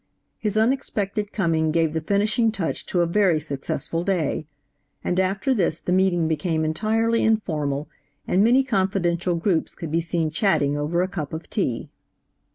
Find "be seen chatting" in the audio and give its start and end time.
9.91-10.75